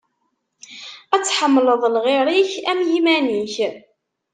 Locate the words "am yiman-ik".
2.71-3.55